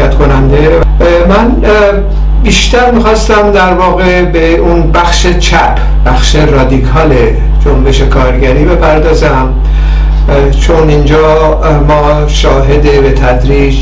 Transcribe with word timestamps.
شرکت 0.00 0.14
کننده. 0.14 0.80
من 1.28 1.56
بیشتر 2.42 2.90
می‌خواستم 2.90 3.52
در 3.52 3.74
واقع 3.74 4.24
به 4.24 4.54
اون 4.54 4.92
بخش 4.92 5.26
چپ 5.26 5.78
بخش 6.06 6.36
رادیکال 6.36 7.14
جنبش 7.64 8.02
کارگری 8.02 8.64
بپردازم. 8.64 9.48
چون 10.60 10.88
اینجا 10.88 11.60
ما 11.88 12.28
شاهد 12.28 12.82
به 12.82 13.10
تدریج 13.10 13.76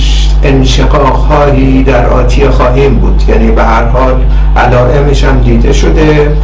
انشقاق 0.45 1.17
هایی 1.17 1.85
در 1.85 2.07
آتی 2.07 2.49
خواهیم 2.49 2.95
بود. 2.95 3.23
یعنی 3.29 3.51
به 3.51 3.65
هر 3.65 3.85
حال 3.85 4.15
علائمش 4.57 5.25
هم 5.25 5.41
دیده 5.41 5.73
شده. 5.73 6.37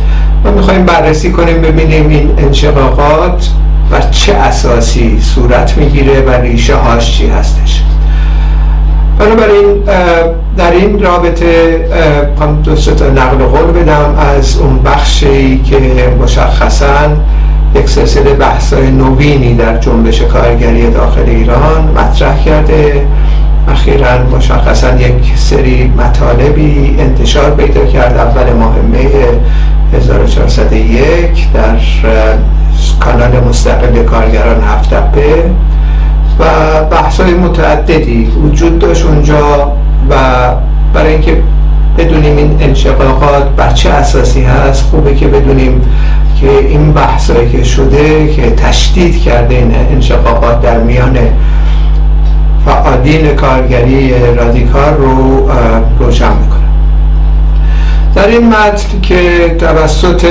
و 0.45 0.51
می‌خوایم 0.51 0.84
بررسی 0.84 1.33
کنیم 1.33 1.61
ببینیم 1.61 2.09
این 2.09 2.30
انشقاقات 2.38 3.48
بر 3.91 4.01
چه 4.11 4.33
اساسی 4.34 5.20
صورت 5.20 5.77
می‌گیره 5.77 6.20
و 6.20 6.30
ریشه 6.30 6.75
هاش 6.75 7.19
چی 7.19 7.27
هستش. 7.29 7.84
بنابراین 9.18 9.82
در 10.56 10.70
این 10.70 11.02
رابطه 11.02 11.78
دو 12.64 12.74
تا 12.74 13.06
نقل 13.06 13.45
قول 13.45 13.82
بدم. 13.82 14.14
از 14.37 14.59
اون 14.59 14.82
بخشی 14.82 15.62
که 15.62 15.78
مشخصا 16.23 17.09
یک 17.74 17.88
سلسله 17.88 18.32
بحثای 18.34 18.90
نوینی 18.90 19.54
در 19.54 19.78
جنبش 19.78 20.23
کارگری 20.23 20.90
داخل 20.90 21.24
ایران 21.27 21.88
مطرح 21.96 22.45
کرده. 22.45 23.06
اخیرا 23.68 24.23
مشخصا 24.37 24.96
یک 24.96 25.32
سری 25.37 25.92
مطالبی 25.98 26.96
انتشار 26.98 27.51
پیدا 27.51 27.84
کرد. 27.84 28.16
اول 28.16 28.52
ماه 28.52 28.76
می 28.76 29.06
1401 29.92 31.52
در 31.54 31.76
کانال 33.01 33.45
مستقل 33.49 34.02
کارگران 34.02 34.60
هفتپه 34.60 35.45
و 36.38 36.45
بحث 36.90 37.21
های 37.21 37.35
متعددی 37.35 38.24
وجود 38.24 38.79
داشت 38.79 39.04
اونجا 39.04 39.73
و 40.10 40.15
برای 40.95 41.13
اینکه 41.13 41.43
بدونیم 41.99 42.37
این 42.37 42.57
انشقاقات 42.60 43.49
بر 43.57 43.71
چه 43.71 43.90
اساسی 43.90 44.43
هست 44.43 44.82
خوبه 44.82 45.15
که 45.15 45.29
بدونیم 45.29 45.82
که 46.40 46.51
این 46.51 46.93
بحثایی 46.93 47.51
که 47.51 47.65
شده 47.65 48.29
که 48.29 48.51
تشدید 48.51 49.23
کرده 49.23 49.55
این 49.55 49.74
انشقاقات 49.90 50.62
در 50.62 50.79
میان 50.79 51.18
فعالین 52.66 53.37
کارگری 53.37 54.35
رادیکال 54.35 54.95
رو 54.95 55.51
روشن 55.99 56.32
می‌کنه. 56.37 56.54
در 58.15 58.29
این 58.29 58.48
متن 58.48 59.01
که 59.02 59.57
توسط 59.59 60.26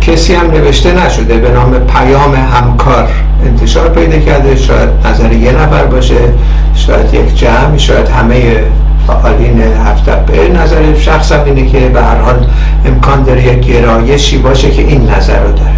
کسی 0.00 0.34
هم 0.34 0.50
نوشته 0.50 1.06
نشده 1.06 1.38
به 1.38 1.50
نام 1.50 1.78
پیام 1.78 2.34
همکار 2.34 3.08
انتشار 3.46 3.88
پیدا 3.88 4.18
کرده 4.18 4.56
شاید 4.56 4.88
نظر 5.06 5.32
یه 5.32 5.52
نفر 5.52 5.84
باشه 5.84 6.14
شاید 6.74 7.14
یک 7.14 7.38
جمع 7.38 7.76
شاید 7.76 8.08
همه 8.08 8.62
فعالین 9.06 9.62
هفته. 9.86 10.12
به 10.26 10.48
نظر 10.48 10.94
شخصم 10.94 11.42
اینه 11.44 11.66
که 11.66 11.78
به 11.78 12.02
هر 12.02 12.16
حال 12.16 12.46
امکان 12.86 13.22
داره 13.22 13.46
یک 13.46 13.60
گرایشی 13.60 14.38
باشه 14.38 14.70
که 14.70 14.82
این 14.82 15.10
نظر 15.10 15.38
رو 15.42 15.52
داره. 15.52 15.70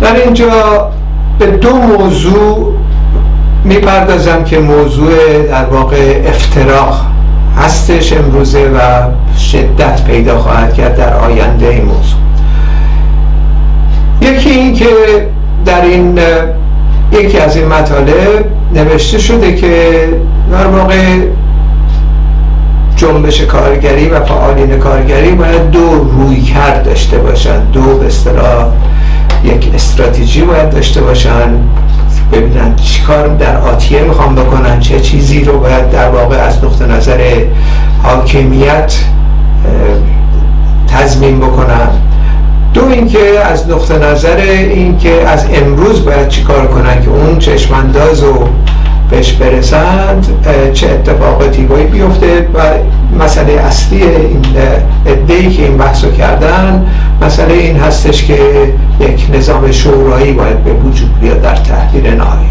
در 0.00 0.22
اینجا 0.22 0.50
به 1.38 1.46
دو 1.46 1.72
موضوع 1.76 2.74
می‌پردازم 3.64 4.44
که 4.44 4.58
موضوع 4.58 5.42
در 5.48 5.64
واقع 5.64 6.22
افتراق 6.26 7.04
هستش 7.58 8.12
امروزه 8.12 8.62
و 8.68 8.78
شدت 9.38 10.04
پیدا 10.04 10.38
خواهد 10.38 10.74
کرد 10.74 10.96
در 10.96 11.14
آینده 11.14 11.68
این 11.68 11.84
موضوع. 11.84 12.18
یکی 14.20 14.50
این 14.50 14.74
که 14.74 14.86
در 15.64 15.82
این 15.82 16.18
یکی 17.12 17.38
از 17.38 17.56
این 17.56 17.66
مطالب 17.66 18.44
نوشته 18.74 19.18
شده 19.18 19.54
که 19.54 20.08
در 20.52 20.66
واقع 20.66 20.96
جنبش 22.96 23.40
کارگری 23.40 24.08
و 24.08 24.24
فعالین 24.24 24.78
کارگری 24.78 25.30
باید 25.30 25.70
دو 25.70 25.94
روی 25.94 26.40
کرد 26.40 26.84
داشته 26.84 27.18
باشن 27.18 27.64
دو 27.64 27.98
به 27.98 28.06
اصطلاح 28.06 28.66
یک 29.44 29.70
استراتژی 29.74 30.42
باید 30.42 30.70
داشته 30.70 31.00
باشن. 31.00 31.50
ببینن 32.32 32.76
چیکار 32.76 33.28
در 33.28 33.56
آتیه 33.56 34.02
می‌خوام 34.02 34.34
بکنن 34.34 34.80
چه 34.80 35.00
چیزی 35.00 35.44
رو 35.44 35.58
باید 35.58 35.90
در 35.90 36.08
واقع 36.08 36.36
از 36.36 36.64
نقطه 36.64 36.86
نظر 36.86 37.44
حاکمیت 38.02 38.94
تضمین 40.88 41.40
بکنن. 41.40 41.88
دو 42.74 42.88
اینکه 42.88 43.18
از 43.44 43.70
نقطه 43.70 43.98
نظر 43.98 44.36
اینکه 44.36 45.28
از 45.28 45.46
امروز 45.54 46.04
باید 46.04 46.28
چیکار 46.28 46.66
کنن 46.66 47.02
که 47.02 47.10
اون 47.10 47.38
چشمانداز 47.38 48.22
رو 48.22 48.48
بهش 49.10 49.32
برسند 49.32 50.26
چه 50.72 50.90
اتفاقاتی 50.90 51.62
باید 51.62 51.90
بیفته 51.90 52.48
و 52.54 52.58
مسئله 53.24 53.52
اصلی 53.52 54.02
این 54.02 54.42
ادهی 55.06 55.50
که 55.50 55.62
این 55.62 55.76
بحثو 55.76 56.10
کردن 56.10 56.86
مسئله 57.22 57.54
این 57.54 57.76
هستش 57.76 58.24
که 58.24 58.38
یک 59.00 59.26
نظام 59.34 59.72
شورایی 59.72 60.32
باید 60.32 60.64
به 60.64 60.72
وجود 60.72 61.20
بیاد 61.20 61.42
در 61.42 61.54
تحلیل 61.54 62.06
نهایی. 62.06 62.48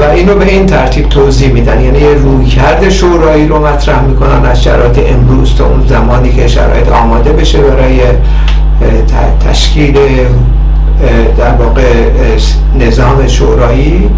و 0.00 0.02
اینو 0.02 0.34
به 0.34 0.44
این 0.44 0.66
ترتیب 0.66 1.08
توضیح 1.08 1.52
میدن. 1.52 1.80
یعنی 1.80 1.98
یه 1.98 2.14
رویکرد 2.14 2.88
شورایی 2.88 3.48
رو 3.48 3.66
مطرح 3.66 4.04
می‌کنن 4.04 4.44
از 4.44 4.62
شرایط 4.62 4.98
امروز 4.98 5.54
تا 5.54 5.66
اون 5.66 5.86
زمانی 5.88 6.32
که 6.32 6.48
شرایط 6.48 6.88
آماده 6.88 7.32
بشه 7.32 7.58
برای 7.58 8.00
تشکیل 9.48 9.98
در 11.38 11.52
واقع 11.52 11.82
نظام 12.78 13.28
شورایی. 13.28 14.10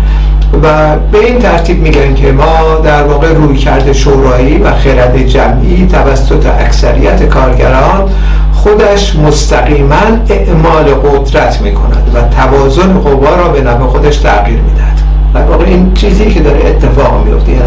و 0.62 0.97
به 1.12 1.19
این 1.19 1.39
ترتیب 1.39 1.83
میگن 1.83 2.15
که 2.15 2.33
ما 2.33 2.81
در 2.84 3.03
واقع 3.03 3.33
روی 3.33 3.57
کرده 3.57 3.93
شورایی 3.93 4.59
و 4.59 4.75
خرد 4.75 5.27
جمعی 5.27 5.87
توسط 5.87 6.47
اکثریت 6.47 7.23
کارگران 7.23 8.11
خودش 8.53 9.17
مستقیما 9.17 9.97
اعمال 10.29 10.84
قدرت 10.84 11.61
می‌کند 11.61 12.11
و 12.15 12.34
توازن 12.37 12.93
قوا 12.93 13.37
را 13.37 13.49
به 13.49 13.61
نفع 13.61 13.84
خودش 13.84 14.17
تغییر 14.17 14.61
می‌دهد. 14.61 14.99
در 15.34 15.43
واقع 15.43 15.65
این 15.65 15.95
چیزی 15.95 16.31
که 16.31 16.41
داره 16.41 16.67
اتفاق 16.67 17.25
میفته 17.27 17.53
یعنی 17.53 17.65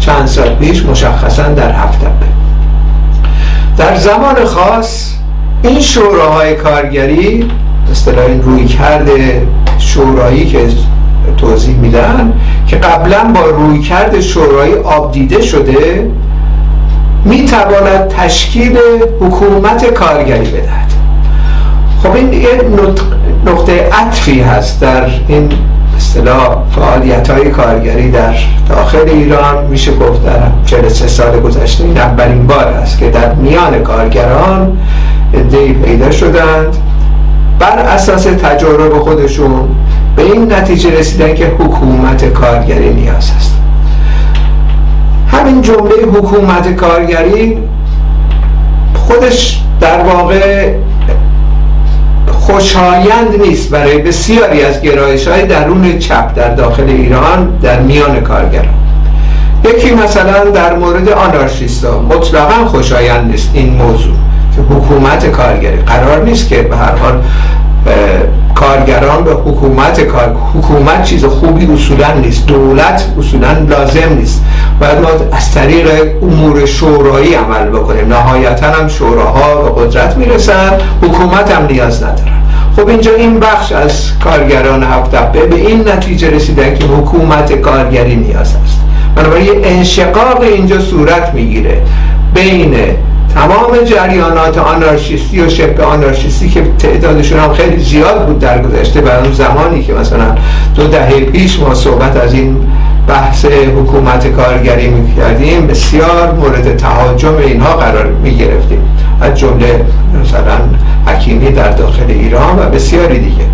چند 0.00 0.26
سال 0.26 0.54
پیش 0.54 0.84
مشخصا 0.84 1.42
در 1.42 1.72
هفته. 1.72 2.06
در 3.76 3.96
زمان 3.96 4.44
خاص 4.44 5.12
این 5.62 5.80
شوراهای 5.80 6.54
کارگری 6.54 7.50
اصطلاح 7.90 8.24
این 8.24 8.42
روی 8.42 8.64
کرده 8.64 9.46
شورایی 9.78 10.46
که 10.46 10.58
توضیح 11.36 11.76
میدن 11.76 12.32
که 12.66 12.76
قبلا 12.76 13.24
با 13.34 13.40
رویکرد 13.40 14.20
شورایی 14.20 14.74
آبدیده 14.74 15.42
شده 15.42 16.10
می‌تواند 17.24 18.08
تشکیل 18.08 18.78
حکومت 19.20 19.94
کارگری 19.94 20.50
بدهد. 20.50 20.92
خب 22.02 22.14
این 22.14 22.32
یه 22.32 22.48
نقطه 23.46 23.88
عطفی 23.92 24.40
هست 24.40 24.80
در 24.80 25.06
این 25.28 25.48
اصطلاح 25.96 26.56
فعالیت 26.76 27.30
های 27.30 27.50
کارگری 27.50 28.10
در 28.10 28.34
داخل 28.68 29.08
ایران. 29.08 29.66
میشه 29.66 29.92
گفت 29.92 30.24
در 30.24 30.40
43 30.66 31.08
سال 31.08 31.40
گذشته 31.40 31.84
این 31.84 31.98
اولین 31.98 32.46
بار 32.46 32.64
است 32.64 32.98
که 32.98 33.10
در 33.10 33.34
میان 33.34 33.82
کارگران 33.82 34.78
ادهی 35.34 35.72
پیدا 35.72 36.10
شدند. 36.10 36.76
بر 37.58 37.78
اساس 37.78 38.22
تجارب 38.22 38.98
خودشون 38.98 39.68
به 40.16 40.22
این 40.22 40.52
نتیجه 40.52 40.98
رسیدن 40.98 41.34
که 41.34 41.46
حکومت 41.46 42.24
کارگری 42.24 42.94
نیاز 42.94 43.30
است. 43.36 43.56
همین 45.28 45.62
جمله 45.62 45.94
حکومت 46.14 46.76
کارگری 46.76 47.58
خودش 48.94 49.62
در 49.80 50.02
واقع 50.02 50.74
خوشایند 52.32 53.42
نیست 53.42 53.70
برای 53.70 53.98
بسیاری 53.98 54.62
از 54.62 54.80
گرایش 54.80 55.28
های 55.28 55.46
درون 55.46 55.98
چپ 55.98 56.34
در 56.34 56.54
داخل 56.54 56.88
ایران 56.88 57.58
در 57.62 57.80
میان 57.80 58.20
کارگران. 58.20 58.74
یکی 59.64 59.94
مثلا 59.94 60.44
در 60.44 60.76
مورد 60.76 61.08
آنارشیستا 61.08 62.00
مطلقا 62.00 62.66
خوشایند 62.66 63.30
نیست 63.30 63.50
این 63.54 63.72
موضوع. 63.72 64.25
که 64.56 64.74
حکومت 64.74 65.26
کارگری 65.26 65.76
قرار 65.76 66.24
نیست 66.24 66.48
که 66.48 66.62
به 66.62 66.76
هر 66.76 66.96
حال 66.96 67.22
کارگران 68.54 69.24
به 69.24 69.32
حکومت 69.32 70.00
کار 70.00 70.36
حکومت 70.54 71.04
چیز 71.04 71.24
خوبی 71.24 71.66
اصولا 71.66 72.12
نیست 72.12 72.46
دولت 72.46 73.04
اصولا 73.18 73.52
لازم 73.52 74.14
نیست. 74.18 74.44
باید 74.80 74.98
ما 74.98 75.08
از 75.32 75.54
طریق 75.54 75.86
امور 76.22 76.66
شورایی 76.66 77.34
عمل 77.34 77.68
بکنیم. 77.68 78.08
نهایتا 78.08 78.66
هم 78.66 78.88
شوراها 78.88 79.54
به 79.54 79.80
قدرت 79.80 80.16
می‌رسن 80.16 80.70
حکومت 81.02 81.50
هم 81.50 81.66
نیاز 81.66 82.02
ندارن. 82.02 82.42
خب 82.76 82.88
اینجا 82.88 83.14
این 83.14 83.40
بخش 83.40 83.72
از 83.72 84.10
کارگران 84.24 84.82
هفتبه 84.82 85.46
به 85.46 85.56
این 85.56 85.88
نتیجه 85.88 86.30
رسیدن 86.30 86.74
که 86.74 86.84
حکومت 86.84 87.52
کارگری 87.52 88.16
نیاز 88.16 88.54
است. 88.64 88.80
بنابراین 89.16 89.64
انشقاق 89.64 90.40
اینجا 90.40 90.80
صورت 90.80 91.34
می‌گیره. 91.34 91.82
بین 92.34 92.74
تمام 93.36 93.84
جریانات 93.84 94.58
آنارشیستی 94.58 95.40
و 95.40 95.48
شبه 95.48 95.84
آنارشیستی 95.84 96.48
که 96.48 96.62
تعدادشون 96.78 97.38
هم 97.38 97.52
خیلی 97.52 97.84
زیاد 97.84 98.26
بود 98.26 98.38
در 98.38 98.62
گذشته 98.62 99.00
بر 99.00 99.20
اون 99.20 99.32
زمانی 99.32 99.82
که 99.82 99.92
مثلا 99.92 100.34
دو 100.74 100.86
دهه 100.86 101.20
پیش 101.20 101.60
ما 101.60 101.74
صحبت 101.74 102.16
از 102.16 102.32
این 102.32 102.56
بحث 103.08 103.44
حکومت 103.44 104.26
کارگری 104.26 104.88
می‌کردیم 104.88 105.66
بسیار 105.66 106.32
مورد 106.32 106.76
تهاجم 106.76 107.36
اینها 107.36 107.76
قرار 107.76 108.06
می‌گرفتیم. 108.06 108.80
از 109.20 109.38
جمله 109.38 109.84
مثلا 110.22 110.58
حکیمی 111.06 111.52
در 111.52 111.70
داخل 111.70 112.04
ایران 112.08 112.58
و 112.58 112.62
بسیاری 112.62 113.18
دیگه. 113.18 113.44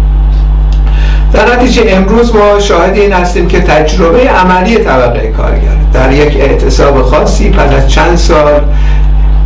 در 1.32 1.56
نتیجه 1.56 1.82
امروز 1.88 2.34
ما 2.34 2.58
شاهد 2.58 2.96
این 2.96 3.12
هستیم 3.12 3.49
که 3.49 3.61
تجربه 3.61 4.31
عملی 4.31 4.76
طبقه 4.76 5.32
کارگر 5.37 5.76
در 5.93 6.12
یک 6.12 6.37
اعتصاب 6.37 7.02
خاصی 7.02 7.50
پس 7.50 7.73
از 7.73 7.90
چند 7.90 8.17
سال 8.17 8.61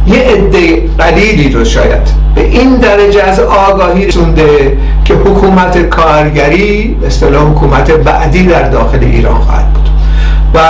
یه 0.06 0.18
عده 0.18 0.82
قلیلی 0.98 1.52
رو 1.52 1.64
شاید 1.64 2.08
به 2.34 2.40
این 2.40 2.76
درجه 2.76 3.22
از 3.22 3.40
آگاهی 3.40 4.06
رسونده 4.06 4.76
که 5.04 5.14
حکومت 5.14 5.78
کارگری 5.78 6.96
به 7.00 7.06
اصطلاح 7.06 7.50
حکومت 7.50 7.90
بعدی 7.90 8.42
در 8.42 8.68
داخل 8.68 8.98
ایران 9.00 9.34
خواهد 9.34 9.72
بود. 9.72 9.88
و 10.54 10.60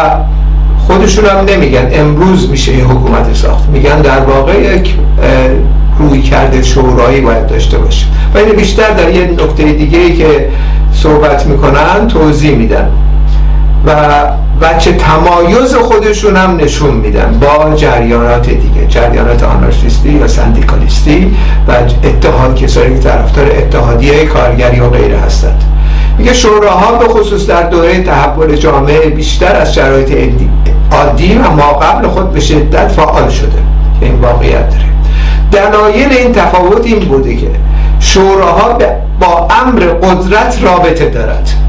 خودشون 0.86 1.24
هم 1.24 1.44
نمیگن 1.44 1.88
امروز 1.92 2.50
میشه 2.50 2.72
این 2.72 2.84
حکومت 2.84 3.34
ساخت. 3.34 3.68
میگن 3.68 4.00
در 4.00 4.20
واقع 4.20 4.60
یک 4.60 4.94
روی 5.98 6.22
کرده 6.22 6.62
شورایی 6.62 7.20
باید 7.20 7.46
داشته 7.46 7.78
باشه. 7.78 8.06
و 8.34 8.38
این 8.38 8.56
بیشتر 8.56 8.90
در 8.90 9.10
یه 9.10 9.26
نکته 9.26 9.72
دیگه 9.72 9.98
ای 9.98 10.16
که 10.16 10.48
صحبت 10.92 11.46
می‌کنن 11.46 12.08
توضیح 12.08 12.54
میدن. 12.56 12.88
و 13.86 13.92
بچه 14.62 14.92
تمایز 14.92 15.74
خودشون 15.74 16.36
هم 16.36 16.56
نشون 16.56 16.94
میدن 16.94 17.40
با 17.40 17.74
جریانات 17.74 18.48
دیگه. 18.48 18.86
جریانات 18.88 19.42
آنارشیستی 19.42 20.08
یا 20.08 20.28
سندیکالیستی 20.28 21.36
و 21.68 21.72
اتحاد 22.04 22.56
کسایی 22.56 22.94
که 22.94 23.00
طرفدار 23.00 23.46
اتحادیه 23.46 24.24
کارگری 24.24 24.80
و 24.80 24.90
غیره 24.90 25.18
هستند. 25.18 25.64
میگه 26.18 26.32
شوراها 26.32 26.92
به 26.92 27.08
خصوص 27.08 27.46
در 27.46 27.62
دوره 27.62 28.02
تحول 28.02 28.56
جامعه 28.56 29.10
بیشتر 29.10 29.56
از 29.56 29.74
شرایط 29.74 30.12
عادی 30.92 31.38
و 31.38 31.50
ما 31.50 31.72
قبل 31.72 32.08
خود 32.08 32.32
به 32.32 32.40
شدت 32.40 32.88
فعال 32.88 33.28
شده. 33.28 33.58
این 34.00 34.14
واقعیت 34.14 34.70
داره. 34.70 34.86
دلایل 35.52 36.12
این 36.12 36.32
تفاوت 36.32 36.86
این 36.86 36.98
بوده 36.98 37.36
که 37.36 37.50
شوراها 38.00 38.78
با 39.20 39.48
امر 39.62 39.80
قدرت 39.80 40.58
رابطه 40.62 41.08
دارد 41.08 41.65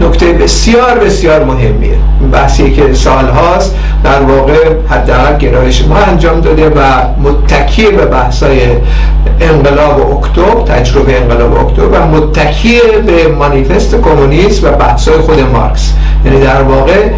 نکته 0.00 0.32
بسیار 0.32 0.98
بسیار 0.98 1.44
مهمیه. 1.44 1.96
بحثی 2.32 2.72
که 2.72 2.94
سال 2.94 3.28
هاست 3.28 3.74
در 4.04 4.20
واقع 4.20 4.54
حداقل 4.88 5.38
گرایش 5.38 5.84
ما 5.84 5.96
انجام 5.96 6.40
داده 6.40 6.68
و 6.68 6.80
متکی 7.22 7.86
به 7.86 8.06
بحثای 8.06 8.60
انقلاب 9.40 10.16
اکتبر 10.16 10.74
تجربه 10.74 11.16
انقلاب 11.16 11.66
اکتبر 11.66 12.00
و 12.00 12.06
متکی 12.06 12.80
به 13.06 13.28
مانیفست 13.28 13.94
کمونیسم 13.94 14.68
و 14.68 14.70
بحثای 14.70 15.18
خود 15.18 15.40
مارکس. 15.40 15.92
یعنی 16.24 16.40
در 16.40 16.62
واقع 16.62 17.10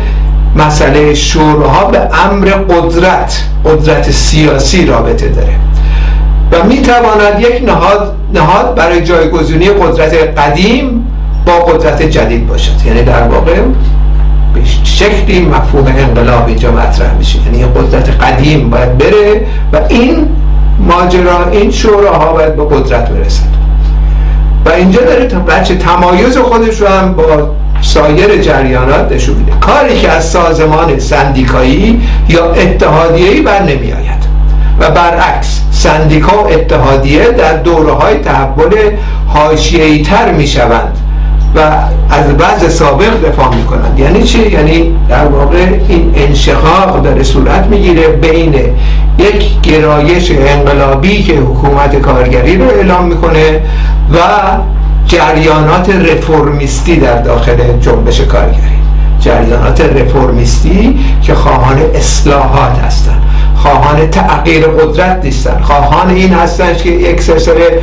مسئله 0.56 1.14
شوراها 1.14 1.84
به 1.84 2.00
امر 2.26 2.46
قدرت 2.46 3.42
قدرت 3.64 4.10
سیاسی 4.10 4.86
رابطه 4.86 5.28
داره. 5.28 5.54
و 6.52 6.66
می 6.66 6.82
تواند 6.82 7.40
یک 7.40 7.62
نهاد, 7.66 8.14
نهاد 8.34 8.74
برای 8.74 9.04
جایگزینی 9.04 9.68
قدرت 9.68 10.14
قدیم 10.38 11.07
با 11.46 11.52
قدرت 11.52 12.02
جدید 12.02 12.46
باشد. 12.46 12.86
یعنی 12.86 13.02
در 13.02 13.22
واقع 13.22 13.54
به 14.54 14.60
شکلی 14.84 15.40
مفهوم 15.40 15.86
انقلاب 15.86 16.48
اینجا 16.48 16.72
مطرح 16.72 17.14
میشه. 17.14 17.38
یعنی 17.46 17.64
قدرت 17.64 18.08
قدیم 18.08 18.70
باید 18.70 18.98
بره 18.98 19.46
و 19.72 19.80
این 19.88 20.28
ماجرا 20.78 21.50
این 21.50 21.70
شوراها 21.70 22.32
باید 22.32 22.56
به 22.56 22.64
قدرت 22.64 23.08
برسد. 23.08 23.58
و 24.66 24.70
اینجا 24.70 25.00
داره 25.00 25.24
بچه 25.24 25.76
تمایز 25.76 26.38
خودش 26.38 26.80
رو 26.80 26.88
هم 26.88 27.12
با 27.12 27.50
سایر 27.80 28.42
جریانات 28.42 29.12
نشون 29.12 29.36
میده. 29.36 29.52
کاری 29.60 30.00
که 30.00 30.08
از 30.08 30.24
سازمان 30.24 30.98
سندیکایی 30.98 32.02
یا 32.28 32.52
اتحادیه‌ای 32.52 33.40
بر 33.40 33.62
نمی 33.62 33.92
آید 33.92 34.28
و 34.80 34.90
برعکس 34.90 35.60
سندیکا 35.70 36.44
و 36.44 36.52
اتحادیه 36.52 37.30
در 37.30 37.56
دوره 37.56 37.92
های 37.92 38.14
تحول 38.14 38.74
حاشیه‌ای 39.26 40.02
تر 40.02 40.32
می 40.32 40.46
شوند 40.46 40.98
و 41.54 41.60
از 42.10 42.24
وضع 42.38 42.68
سابق 42.68 43.28
دفاع 43.28 43.54
می 43.54 43.64
کنند 43.64 43.98
یعنی 43.98 44.22
چی؟ 44.22 44.50
یعنی 44.50 44.94
در 45.08 45.26
واقع 45.26 45.66
این 45.88 46.12
انشقاق 46.16 47.02
داره 47.02 47.22
صورت 47.22 47.66
می‌گیره 47.66 48.08
بین 48.08 48.54
یک 49.18 49.60
گرایش 49.62 50.30
انقلابی 50.30 51.22
که 51.22 51.32
حکومت 51.32 51.96
کارگری 51.96 52.56
رو 52.56 52.64
اعلام 52.64 53.04
می‌کنه 53.04 53.60
و 54.14 54.18
جریانات 55.06 55.90
رفرمیستی 55.90 56.96
در 56.96 57.22
داخل 57.22 57.56
جنبش 57.80 58.20
کارگری. 58.20 58.78
جریانات 59.20 59.80
رفرمیستی 59.80 60.98
که 61.22 61.34
خواهان 61.34 61.78
اصلاحات 61.94 62.78
هستند 62.78 63.22
خواهان 63.56 64.10
تغییر 64.10 64.66
قدرت 64.66 65.20
نیستن. 65.24 65.60
خواهان 65.62 66.10
این 66.10 66.32
هستن 66.32 66.74
که 66.74 66.88
یک 66.88 67.20
سلسله 67.20 67.80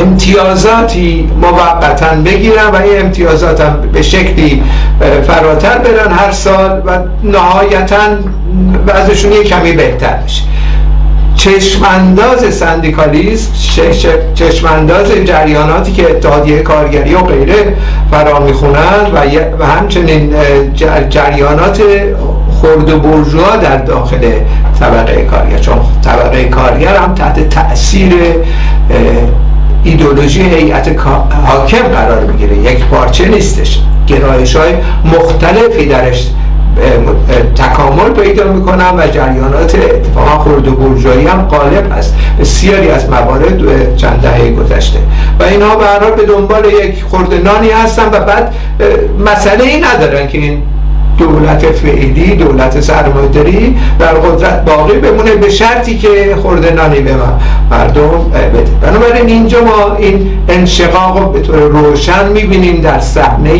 امتیازاتی 0.00 1.30
موقتا 1.42 2.14
بگیرن 2.24 2.66
و 2.72 2.76
این 2.76 3.00
امتیازات 3.00 3.60
هم 3.60 3.80
به 3.92 4.02
شکلی 4.02 4.62
فراتر 5.26 5.78
برن 5.78 6.12
هر 6.12 6.32
سال 6.32 6.82
و 6.86 6.98
نهایتا 7.22 7.96
بعضشون 8.86 9.32
یه 9.32 9.44
کمی 9.44 9.72
بهتر 9.72 10.16
بشه 10.16 10.42
چشمانداز 11.36 12.54
سندیکالیسم 12.54 13.52
چشمانداز 14.34 15.12
جریاناتی 15.24 15.92
که 15.92 16.10
اتحادیه 16.10 16.62
کارگری 16.62 17.14
و 17.14 17.18
غیره 17.18 17.76
فرا 18.10 18.40
می‌خونند 18.40 19.14
و 19.58 19.66
همچنین 19.66 20.34
جریانات 21.10 21.82
خرد 22.62 22.90
و 22.90 22.98
برجوها 22.98 23.56
در 23.56 23.76
داخل 23.76 24.32
طبقه 24.80 25.22
کارگر 25.22 25.58
چون 25.58 25.76
طبقه 26.04 26.44
کارگر 26.44 26.96
هم 26.96 27.14
تحت 27.14 27.48
تاثیر 27.48 28.12
ایدولوژی 29.84 30.42
هیئت 30.42 30.88
حاکم 31.46 31.82
قرار 31.82 32.20
می‌گیره. 32.20 32.56
یک 32.56 32.84
پارچه 32.84 33.28
نیستش. 33.28 33.80
گرایش 34.06 34.56
های 34.56 34.72
مختلفی 35.04 35.86
درش 35.86 36.30
تکامل 37.56 38.10
پیدا 38.10 38.52
می‌کنن 38.52 38.98
و 38.98 39.06
جریانات 39.06 39.74
اتفاقا 39.74 40.44
خرد 40.44 40.68
و 40.68 40.74
برجایی 40.74 41.26
هم 41.26 41.42
غالب 41.42 41.92
هست. 41.92 42.14
بسیاری 42.40 42.88
از 42.88 43.10
موارد 43.10 43.96
چند 43.96 44.20
دهه 44.22 44.50
گذشته. 44.50 44.98
و 45.40 45.42
اینها 45.42 45.76
به 45.76 46.16
به 46.16 46.26
دنبال 46.26 46.64
یک 46.64 47.04
خردنانی 47.10 47.70
هستن 47.70 48.06
و 48.06 48.20
بعد 48.20 48.54
مسئله 49.26 49.64
ای 49.64 49.80
ندارن 49.80 50.28
که 50.28 50.38
این 50.38 50.62
دولت 51.18 51.66
فعلی 51.66 52.36
دولت 52.36 52.80
سرمایداری 52.80 53.76
در 53.98 54.14
قدرت 54.14 54.64
باقی 54.64 54.98
بمونه 54.98 55.34
به 55.34 55.48
شرطی 55.48 55.98
که 55.98 56.36
خورده 56.42 56.70
نانی 56.70 57.00
به 57.00 57.14
مردم 57.70 58.30
بده. 58.32 58.70
بنابراین 58.82 59.26
اینجا 59.26 59.64
ما 59.64 59.96
این 59.96 60.30
انشقاق 60.48 61.32
به 61.32 61.40
طور 61.40 61.56
روشن 61.56 62.28
می‌بینیم 62.28 62.80
در 62.80 63.00
صحنه 63.00 63.50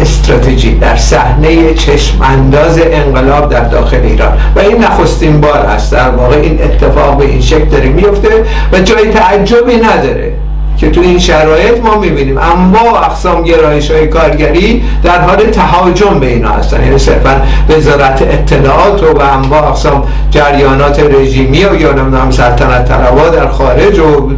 استراتژی 0.00 0.74
در 0.78 0.96
صحنه 0.96 1.74
چشم 1.74 2.22
انداز 2.22 2.80
انقلاب 2.82 3.50
در 3.50 3.64
داخل 3.64 4.00
ایران. 4.02 4.32
و 4.56 4.60
این 4.60 4.84
نخستین 4.84 5.40
بار 5.40 5.58
است. 5.58 5.92
در 5.92 6.10
واقع 6.10 6.36
این 6.36 6.58
اتفاق 6.62 7.18
به 7.18 7.24
این 7.24 7.40
شکل 7.40 7.64
داره 7.64 7.88
میفته 7.88 8.28
و 8.72 8.78
جای 8.80 9.10
تعجبی 9.10 9.76
نداره. 9.76 10.32
که 10.76 10.90
تو 10.90 11.00
این 11.00 11.18
شرایط 11.18 11.80
ما 11.84 11.98
می‌بینیم. 11.98 12.38
اما 12.38 12.98
اقسام 12.98 13.42
گرایش 13.42 13.90
های 13.90 14.06
کارگری 14.06 14.84
در 15.02 15.20
حال 15.20 15.36
تهاجم 15.36 16.20
به 16.20 16.26
اینا 16.26 16.50
هستن. 16.50 16.84
یعنی 16.84 16.98
صرفا 16.98 17.42
وزارت 17.68 18.22
اطلاعات 18.22 19.02
و 19.02 19.20
انواع 19.20 19.68
اقسام 19.68 20.04
جریانات 20.30 21.00
رژیمی 21.00 21.64
و 21.64 21.80
یا 21.80 21.92
نمی‌دونم 21.92 22.30
سلطنت 22.30 22.88
طلبا 22.88 23.28
در 23.28 23.48
خارج 23.48 23.98
و 23.98 24.30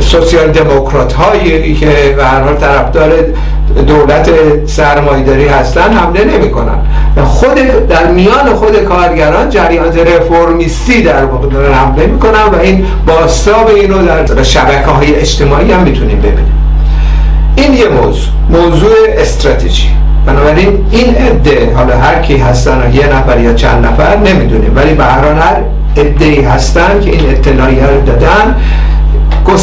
سوسیال 0.00 0.48
دموکرات 0.48 1.12
هایی 1.12 1.74
که 1.74 2.14
به 2.16 2.24
هر 2.24 2.42
حال 2.42 2.54
طرفدار 2.54 3.10
دولت 3.86 4.30
سرمایداری 4.66 5.48
هستن 5.48 5.92
حمله 5.92 6.24
نمی‌کنن. 6.24 6.78
خود 7.24 7.54
در 7.88 8.06
میان 8.06 8.54
خود 8.54 8.76
کارگران 8.76 9.50
جریانات 9.50 9.98
رفرمیستی 9.98 11.02
در 11.02 11.24
واقع 11.24 11.48
دارن 11.48 11.74
حمله 11.74 12.06
می‌کنن 12.06 12.44
و 12.52 12.60
این 12.62 12.84
باستاب 13.06 13.70
اینو 13.76 14.06
در 14.06 14.42
شبکه 14.42 14.90
های 14.90 15.14
اجتماعی 15.14 15.72
هم 15.72 15.80
می‌تونیم 15.80 16.18
ببینیم. 16.18 16.52
این 17.56 17.74
یه 17.74 17.88
موضوع 17.88 18.32
موضوع 18.50 18.90
استراتژی. 19.18 19.88
بنابراین 20.26 20.86
این 20.90 21.14
عده 21.14 21.74
حالا 21.76 21.96
هر 21.96 22.22
کی 22.22 22.36
هستن 22.36 22.92
یه 22.94 23.06
نفر 23.06 23.40
یا 23.40 23.54
چند 23.54 23.86
نفر 23.86 24.16
نمی‌دونیم 24.16 24.76
ولی 24.76 24.94
به 24.94 25.04
هر 25.04 25.24
هستن 26.42 27.00
که 27.00 27.10
این 27.10 27.30
اطلاعیه 27.30 27.86
رو 27.86 28.00
دادن 28.00 28.56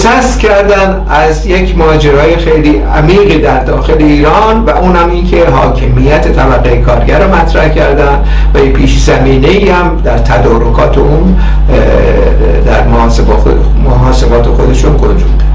گسست 0.09 0.39
کردن 0.39 1.01
از 1.09 1.45
یک 1.45 1.77
ماجرای 1.77 2.37
خیلی 2.37 2.81
عمیقی 2.95 3.37
در 3.37 3.63
داخل 3.63 3.95
ایران 3.99 4.65
و 4.65 4.69
اونم 4.69 5.09
این 5.11 5.27
که 5.27 5.45
حاکمیت 5.45 6.27
طبقه 6.27 6.77
کارگر 6.77 7.19
رو 7.19 7.35
مطرح 7.35 7.69
کردن 7.69 8.23
و 8.53 8.59
یه 8.59 8.71
پیش 8.71 8.99
زمینه 8.99 9.47
ای 9.47 9.69
هم 9.69 10.01
در 10.03 10.17
تدارکات 10.17 10.97
اون 10.97 11.37
در 12.65 12.87
محاسبات 13.85 14.47
خودشون 14.47 14.97
گنجونده 14.97 15.45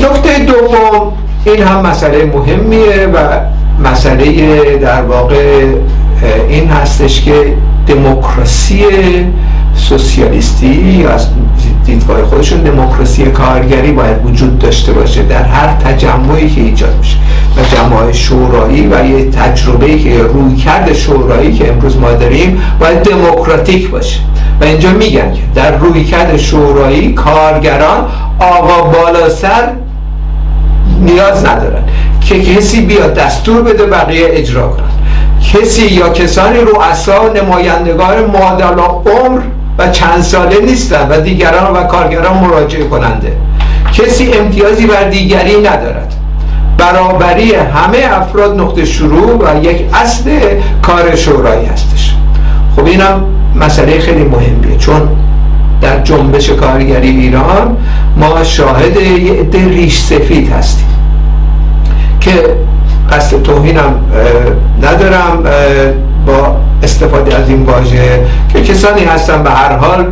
نکته 0.00 0.44
دوم 0.44 1.12
این 1.44 1.62
هم 1.62 1.86
مسئله 1.86 2.24
مهمیه 2.24 3.06
و 3.06 3.18
مسئله 3.88 4.76
در 4.76 5.02
واقع 5.02 5.64
این 6.48 6.68
هستش 6.68 7.24
که 7.24 7.54
دموکراسی 7.86 8.84
سوسیالیستی 9.74 10.66
یا 10.66 11.10
دیدگاه 11.84 12.22
خودشون 12.22 12.60
دموکراسی 12.60 13.24
کارگری 13.24 13.92
باید 13.92 14.26
وجود 14.26 14.58
داشته 14.58 14.92
باشه 14.92 15.22
در 15.22 15.42
هر 15.42 15.74
تجمعی 15.74 16.50
که 16.50 16.60
ایجاد 16.60 16.96
میشه. 16.98 17.16
و 17.56 17.76
جماع 17.76 18.12
شورایی 18.12 18.86
و 18.86 19.04
یه 19.06 19.30
تجربه 19.30 19.98
که 19.98 20.22
رویکرد 20.22 20.92
شورایی 20.92 21.52
که 21.52 21.68
امروز 21.68 21.96
ما 21.96 22.12
داریم 22.12 22.62
باید 22.80 23.02
دموکراتیک 23.02 23.90
باشه. 23.90 24.20
و 24.60 24.64
اینجا 24.64 24.90
میگن 24.90 25.32
که 25.32 25.40
در 25.54 25.76
رویکرد 25.76 26.36
شورایی 26.36 27.12
کارگران 27.12 28.06
آقا 28.38 28.82
بالا 28.82 29.28
سر 29.28 29.68
نیاز 31.00 31.44
ندارن. 31.44 31.82
که 32.20 32.42
کسی 32.42 32.80
بیاد 32.80 33.14
دستور 33.14 33.62
بده 33.62 33.86
بقیه 33.86 34.26
اجرا 34.30 34.68
کنن. 34.68 34.92
کسی 35.52 35.86
یا 35.86 36.08
کسانی 36.08 36.58
رؤسا 36.58 37.28
نمایندگان 37.28 38.24
مادل 38.24 38.80
عمر 39.06 39.40
چند 39.88 40.22
ساله 40.22 40.60
نیستن 40.60 41.08
و 41.08 41.20
دیگران 41.20 41.76
و 41.76 41.82
کارگران 41.82 42.38
مراجعه 42.38 42.84
کننده. 42.84 43.36
کسی 43.92 44.32
امتیازی 44.32 44.86
بر 44.86 45.08
دیگری 45.08 45.60
ندارد. 45.60 46.14
برابری 46.78 47.54
همه 47.54 47.98
افراد 48.10 48.60
نقطه 48.60 48.84
شروع 48.84 49.52
و 49.52 49.64
یک 49.64 49.84
اصل 49.94 50.30
کار 50.82 51.16
شورایی 51.16 51.66
هستش. 51.66 52.14
خب 52.76 52.84
اینم 52.84 53.24
مسئله 53.56 54.00
خیلی 54.00 54.24
مهمیه 54.24 54.76
چون 54.78 55.08
در 55.80 56.00
جنبش 56.00 56.50
کارگری 56.50 57.08
ایران 57.08 57.76
ما 58.16 58.44
شاهد 58.44 58.96
یه 58.96 59.32
عده 59.32 59.68
ریش 59.68 60.00
سفید 60.00 60.52
هستیم. 60.52 60.86
که 62.20 62.56
قصد 63.10 63.42
توهینم 63.42 63.94
ندارم 64.82 65.44
با 66.26 66.56
استفاده 66.82 67.36
از 67.36 67.48
این 67.48 67.62
واژه 67.62 68.20
که 68.52 68.62
کسانی 68.62 69.04
هستن 69.04 69.42
به 69.42 69.50
هر 69.50 69.76
حال 69.76 70.06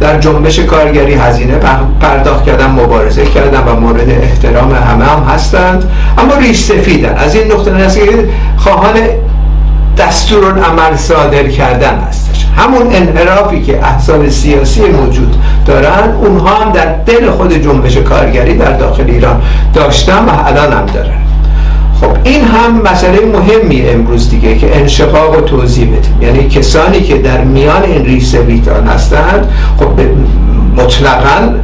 در 0.00 0.18
جنبش 0.18 0.58
کارگری 0.58 1.14
هزینه 1.14 1.54
پرداخت 2.00 2.44
کردن 2.44 2.66
مبارزه 2.66 3.24
کردن 3.24 3.60
و 3.60 3.80
مورد 3.80 4.10
احترام 4.10 4.74
همه 4.74 5.04
هم 5.04 5.22
هستند. 5.34 5.90
اما 6.18 6.34
ریش 6.34 6.64
سفیدن. 6.64 7.14
از 7.14 7.34
این 7.34 7.52
نقطه 7.52 7.70
نظر 7.70 8.24
خواهان 8.56 8.94
دستور 9.98 10.58
عمل 10.58 10.96
صادر 10.96 11.48
کردن 11.48 11.98
هستش. 12.08 12.46
همون 12.56 12.94
انحرافی 12.94 13.62
که 13.62 13.84
احزاب 13.84 14.28
سیاسی 14.28 14.80
موجود 14.80 15.36
دارن 15.66 16.10
اونها 16.24 16.54
هم 16.54 16.72
در 16.72 16.86
دل 16.86 17.30
خود 17.30 17.62
جنبش 17.62 17.96
کارگری 17.96 18.58
در 18.58 18.72
داخل 18.72 19.04
ایران 19.06 19.42
داشتن 19.74 20.24
و 20.24 20.30
الان 20.46 20.72
هم 20.72 20.86
دارن. 20.86 21.31
خب 22.02 22.16
این 22.24 22.44
هم 22.44 22.82
مسئله 22.82 23.18
مهمی 23.26 23.88
امروز 23.88 24.30
دیگه 24.30 24.58
که 24.58 24.76
انشقاق 24.76 25.38
و 25.38 25.40
توضیح 25.40 25.86
بدیم. 25.86 26.18
یعنی 26.22 26.48
کسانی 26.48 27.00
که 27.00 27.18
در 27.18 27.44
میان 27.44 27.82
این 27.82 28.04
ریس 28.04 28.34
ویتان 28.34 28.86
هستند 28.86 29.48
خب 29.78 30.00
مطلقا 30.76 31.54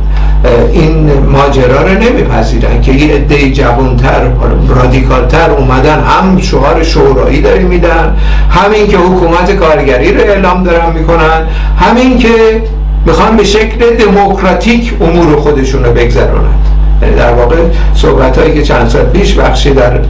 این 0.73 1.13
ماجرا 1.33 1.83
رو 1.83 1.89
نمیپذیرن 1.89 2.81
که 2.81 2.93
یه 2.93 3.15
عده 3.15 3.51
جوانتر 3.53 4.31
رادیکالتر 4.69 5.51
اومدن 5.51 6.01
هم 6.01 6.39
شعار 6.41 6.83
شورایی 6.83 7.43
داری 7.43 7.65
میدن 7.65 8.17
همین 8.51 8.89
که 8.89 8.97
حکومت 8.97 9.53
کارگری 9.53 10.13
رو 10.13 10.21
اعلام 10.21 10.63
دارن 10.63 10.93
می‌کنن 10.93 11.47
همین 11.79 12.19
که 12.19 12.63
می‌خوان 13.07 13.37
به 13.37 13.45
شکل 13.45 13.97
دموکراتیک 13.97 14.93
امور 15.01 15.37
خودشون 15.37 15.85
رو 15.85 15.93
بگذرونن. 15.93 16.68
در 17.01 17.33
واقع 17.33 17.57
صحبت 17.95 18.39
هایی 18.39 18.55
که 18.55 18.63
چند 18.63 18.89
سال 18.89 19.05
پیش 19.05 19.35
بخشی 19.35 19.75
در 19.75 20.01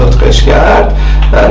نطقش 0.00 0.42
کرد 0.42 0.94
در 1.32 1.50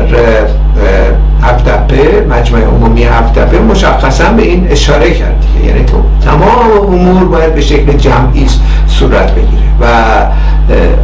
هفتپه 1.44 2.26
مجمع 2.30 2.62
عمومی 2.62 3.04
هفتپه 3.04 3.60
مشخصا 3.60 4.24
به 4.24 4.42
این 4.42 4.68
اشاره 4.72 5.14
کرد 5.14 5.46
یعنی 5.66 5.84
تو 5.86 5.98
تمام 6.26 6.94
امور 6.94 7.26
باید 7.26 7.56
به 7.56 7.62
شکل 7.62 7.94
جمعی 7.98 8.48
صورت 8.88 9.32
بگیره 9.32 9.62
و 9.82 9.86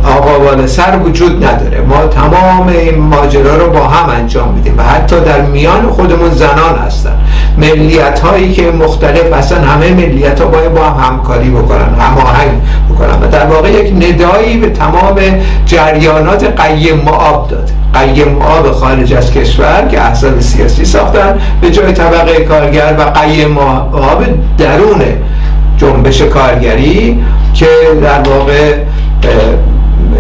آقا 0.04 0.68
سر 0.68 1.00
وجود 1.06 1.46
نداره. 1.46 1.82
ما 1.82 2.08
تمام 2.08 2.68
این 2.68 3.00
ماجرا 3.00 3.56
رو 3.56 3.72
با 3.72 3.88
هم 3.88 4.10
انجام 4.10 4.54
میدیم 4.54 4.78
و 4.78 4.82
حتی 4.82 5.20
در 5.20 5.42
میان 5.42 5.88
خودمون 5.88 6.30
زنان 6.30 6.76
هستن. 6.86 7.17
ملیت 7.58 8.20
هایی 8.20 8.54
که 8.54 8.72
مختلف 8.72 9.34
هستن 9.34 9.64
همه 9.64 9.92
ملیت 9.92 10.42
ها 10.42 10.48
باید 10.48 10.74
با 10.74 10.84
هم 10.84 11.04
همکاری 11.04 11.50
بکنن 11.50 11.96
هماهنگ 12.00 12.52
بکنن. 12.90 13.22
و 13.22 13.28
در 13.32 13.46
واقع 13.46 13.72
یک 13.72 13.94
ندایی 13.94 14.58
به 14.58 14.70
تمام 14.70 15.16
جریانات 15.66 16.62
قیم 16.62 17.02
معاب 17.06 17.48
داده. 17.48 17.74
قیم 17.94 18.28
معاب 18.28 18.72
خارج 18.72 19.14
از 19.14 19.32
کشور 19.32 19.88
که 19.92 20.02
احزاب 20.02 20.40
سیاسی 20.40 20.86
ساختن 20.86 21.40
به 21.62 21.72
جای 21.72 21.94
طبقه 21.94 22.44
کارگر 22.44 22.96
و 23.00 23.20
قیم 23.20 23.48
معاب 23.48 24.26
درون 24.58 25.02
جنبش 25.78 26.22
کارگری 26.22 27.24
که 27.54 27.68
در 28.02 28.30
واقع 28.30 28.74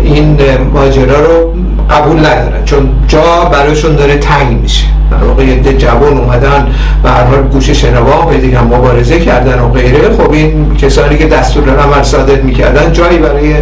این 0.04 0.38
ماجرا 0.74 1.20
رو 1.20 1.54
قبول 1.90 2.20
ندارن. 2.20 2.66
چون 2.66 2.90
جا 3.08 3.50
براشون 3.52 3.96
داره 3.96 4.18
تنگ 4.18 4.62
میشه. 4.62 4.86
در 5.12 5.28
واقع 5.28 5.44
یه 5.46 5.74
جوان 5.74 6.18
اومدن 6.18 6.68
و 7.04 7.10
هر 7.10 7.24
حال 7.24 7.42
گوش 7.42 7.70
شنوا 7.70 8.22
بدیگن 8.22 8.60
مبارزه 8.60 9.20
کردن 9.20 9.60
و 9.60 9.70
غیره. 9.70 10.10
خب 10.18 10.32
این 10.32 10.76
کسانی 10.76 11.18
که 11.18 11.26
دستور 11.26 11.70
عمل 11.70 12.04
صادر 12.04 12.42
می‌کردن 12.42 12.94
جایی 12.94 13.18
برای 13.18 13.56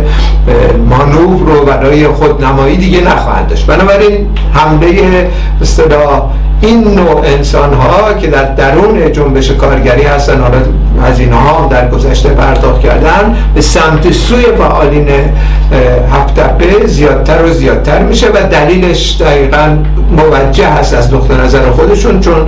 مانور 0.89 1.39
رو 1.39 1.65
برای 1.65 2.07
خودنمایی 2.07 2.77
دیگه 2.77 3.01
نخواهند 3.01 3.47
داشت. 3.47 3.65
بنابراین 3.65 4.27
حمله 4.53 5.29
اصطلاح 5.61 6.21
این 6.61 6.83
نوع 6.83 7.21
انسان 7.25 7.73
ها 7.73 8.13
که 8.13 8.27
در 8.27 8.43
درون 8.43 9.11
جنبش 9.11 9.51
کارگری 9.51 10.03
هستن 10.03 10.41
حالا 10.41 10.57
هزینه 11.03 11.35
ها 11.35 11.67
در 11.67 11.89
گذشته 11.89 12.29
پرداخت 12.29 12.81
کردن 12.81 13.35
به 13.55 13.61
سمت 13.61 14.11
سوی 14.11 14.43
فعالین 14.57 15.07
هفتپه 16.11 16.87
زیادتر 16.87 17.43
و 17.43 17.53
زیادتر 17.53 18.03
میشه 18.03 18.27
و 18.27 18.49
دلیلش 18.51 19.17
دقیقا 19.19 19.77
موجه 20.17 20.67
هست 20.67 20.93
از 20.93 21.13
نقطه 21.13 21.41
نظر 21.41 21.71
خودشون 21.71 22.19
چون 22.19 22.47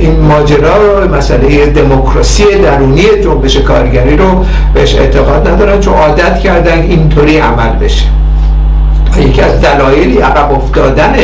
این 0.00 0.20
ماجرا 0.20 1.06
مسئله 1.06 1.66
دموکراسی 1.66 2.44
درونی 2.62 3.02
جنبش 3.24 3.56
کارگری 3.56 4.16
رو 4.16 4.44
بهش 4.74 4.94
اعتقاد 4.94 5.48
ندارن 5.48 5.80
چون 5.80 5.94
عادت 5.94 6.40
کردن 6.40 6.82
اینطوری 6.82 7.38
عمل 7.38 7.72
بشه. 7.80 8.04
یکی 9.18 9.40
از 9.40 9.60
دلایلی 9.60 10.18
عقب 10.18 10.52
افتادن 10.52 11.14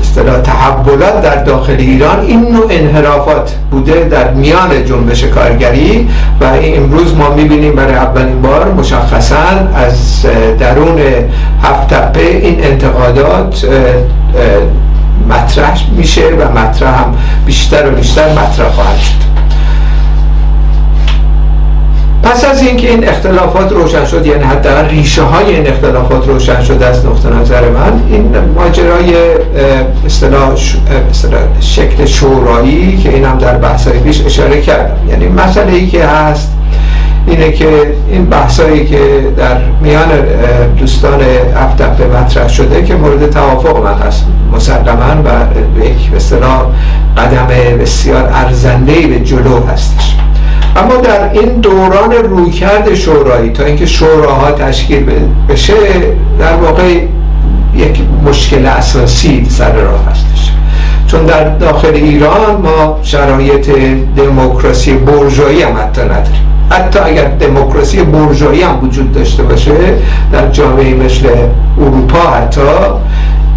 اصطلاح 0.00 0.40
تحولات 0.40 1.22
در 1.22 1.44
داخل 1.44 1.76
ایران 1.78 2.20
این 2.20 2.52
نوع 2.52 2.66
انحرافات 2.70 3.54
بوده 3.70 4.08
در 4.10 4.30
میان 4.30 4.84
جنبش 4.84 5.24
کارگری 5.24 6.08
و 6.40 6.44
امروز 6.62 7.14
ما 7.14 7.30
می‌بینیم 7.30 7.74
برای 7.74 7.94
اولین 7.94 8.42
بار 8.42 8.72
مشخصا 8.72 9.34
از 9.74 10.26
درون 10.58 10.98
هفت 11.62 12.16
این 12.16 12.64
انتقادات 12.64 13.64
مطرح 15.28 15.90
میشه 15.96 16.22
و 16.22 16.58
مطرح 16.58 17.02
هم 17.02 17.14
بیشتر 17.46 17.88
و 17.88 17.90
بیشتر 17.90 18.32
مطرح 18.32 18.68
خواهد 18.68 18.98
شد. 18.98 19.29
پس 22.22 22.44
از 22.44 22.62
اینکه 22.62 22.90
این 22.90 23.08
اختلافات 23.08 23.72
روشن 23.72 24.04
شد 24.04 24.26
یعنی 24.26 24.44
حداقل 24.44 24.88
ریشه 24.88 25.22
های 25.22 25.54
این 25.54 25.66
اختلافات 25.66 26.26
روشن 26.26 26.62
شد 26.62 26.82
از 26.82 27.06
نقطه 27.06 27.28
نظر 27.28 27.68
من 27.68 28.02
این 28.10 28.34
ماجرای 28.54 29.14
اصطلاح 30.06 30.56
شکل 31.60 32.04
شورایی 32.04 32.96
که 32.96 33.14
این 33.14 33.24
هم 33.24 33.38
در 33.38 33.56
بحث 33.56 33.88
پیش 33.88 34.26
اشاره 34.26 34.60
کردم 34.60 35.08
یعنی 35.08 35.28
مسئله 35.28 35.72
ای 35.72 35.86
که 35.86 36.04
هست 36.04 36.52
اینه 37.26 37.52
که 37.52 37.92
این 38.10 38.24
بحثایی 38.24 38.86
که 38.86 38.98
در 39.36 39.56
میان 39.82 40.08
دوستان 40.78 41.20
افتپ 41.56 42.16
مطرح 42.16 42.48
شده 42.48 42.82
که 42.84 42.94
مورد 42.94 43.30
توافق 43.30 43.84
من 43.84 43.94
هست. 43.94 44.26
مسلما 44.52 45.22
و 45.24 45.28
یک 45.84 46.10
به 46.10 46.18
قدم 47.16 47.46
بسیار 47.80 48.30
ارزنده 48.32 49.06
به 49.06 49.20
جلو 49.20 49.66
هستش. 49.66 50.16
اما 50.76 50.96
در 50.96 51.30
این 51.32 51.48
دوران 51.48 52.12
رویکرد 52.12 52.94
شورایی 52.94 53.50
تا 53.50 53.64
اینکه 53.64 53.86
شوراها 53.86 54.52
تشکیل 54.52 55.06
بشه 55.48 55.74
در 56.38 56.54
واقع 56.54 57.00
یک 57.76 58.00
مشکل 58.24 58.66
اساسی 58.66 59.46
سر 59.48 59.72
راه 59.72 60.06
هستش. 60.10 60.52
چون 61.06 61.24
در 61.24 61.48
داخل 61.48 61.94
ایران 61.94 62.56
ما 62.62 62.98
شرایط 63.02 63.70
دموکراسی 64.16 64.92
برژوایی 64.92 65.62
هم 65.62 65.76
حتی 65.76 66.02
نداریم. 66.02 66.46
حتی 66.70 66.98
اگر 66.98 67.24
دموکراسی 67.28 68.02
برژوایی 68.02 68.62
هم 68.62 68.84
وجود 68.84 69.12
داشته 69.12 69.42
باشه 69.42 69.72
در 70.32 70.50
جامعه 70.50 70.94
مثل 70.94 71.28
اروپا 71.78 72.30
حتی 72.30 72.60